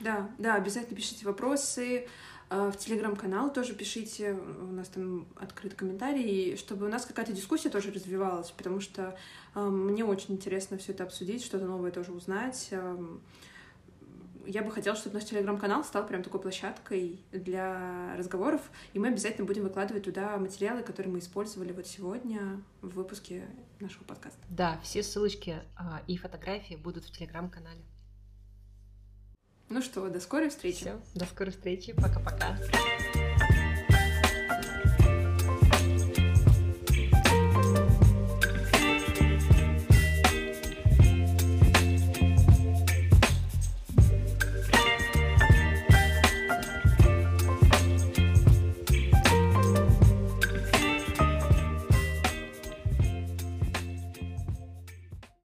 [0.00, 2.06] Да, да, обязательно пишите вопросы.
[2.48, 7.70] А, в телеграм-канал тоже пишите, у нас там открыт комментарий, чтобы у нас какая-то дискуссия
[7.70, 9.18] тоже развивалась, потому что
[9.54, 12.68] э, мне очень интересно все это обсудить, что-то новое тоже узнать.
[12.70, 12.96] Э,
[14.46, 18.60] я бы хотела, чтобы наш телеграм-канал стал прям такой площадкой для разговоров,
[18.92, 23.48] и мы обязательно будем выкладывать туда материалы, которые мы использовали вот сегодня в выпуске
[23.80, 24.38] нашего подкаста.
[24.48, 27.80] Да, все ссылочки э, и фотографии будут в телеграм-канале.
[29.68, 30.82] Ну что, до скорой встречи.
[30.82, 31.92] Все, до скорой встречи.
[31.92, 32.56] Пока-пока.